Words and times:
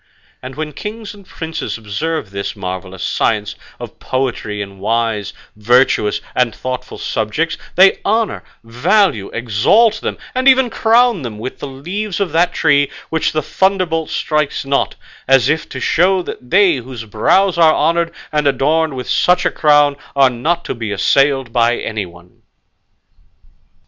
And 0.41 0.55
when 0.55 0.73
kings 0.73 1.13
and 1.13 1.27
princes 1.27 1.77
observe 1.77 2.31
this 2.31 2.55
marvellous 2.55 3.03
science 3.03 3.53
of 3.79 3.99
poetry 3.99 4.59
in 4.59 4.79
wise, 4.79 5.31
virtuous, 5.55 6.21
and 6.33 6.55
thoughtful 6.55 6.97
subjects, 6.97 7.55
they 7.75 7.99
honour, 8.03 8.41
value, 8.63 9.29
exalt 9.29 10.01
them, 10.01 10.17
and 10.33 10.47
even 10.47 10.71
crown 10.71 11.21
them 11.21 11.37
with 11.37 11.59
the 11.59 11.67
leaves 11.67 12.19
of 12.19 12.31
that 12.31 12.51
tree 12.51 12.89
which 13.11 13.31
the 13.31 13.43
thunderbolt 13.43 14.09
strikes 14.09 14.65
not, 14.65 14.95
as 15.27 15.49
if 15.49 15.69
to 15.69 15.79
show 15.79 16.23
that 16.23 16.49
they 16.49 16.77
whose 16.77 17.03
brows 17.05 17.59
are 17.59 17.75
honoured 17.75 18.11
and 18.31 18.47
adorned 18.47 18.95
with 18.95 19.07
such 19.07 19.45
a 19.45 19.51
crown 19.51 19.95
are 20.15 20.31
not 20.31 20.65
to 20.65 20.73
be 20.73 20.91
assailed 20.91 21.53
by 21.53 21.77
anyone." 21.77 22.41